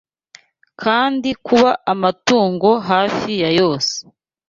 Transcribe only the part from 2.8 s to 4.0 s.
hafi ya yose